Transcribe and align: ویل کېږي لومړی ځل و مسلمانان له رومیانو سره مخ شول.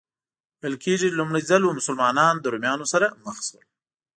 ویل 0.59 0.75
کېږي 0.85 1.07
لومړی 1.17 1.41
ځل 1.49 1.61
و 1.65 1.75
مسلمانان 1.79 2.33
له 2.43 2.47
رومیانو 2.53 2.85
سره 2.93 3.07
مخ 3.23 3.37
شول. 3.47 3.65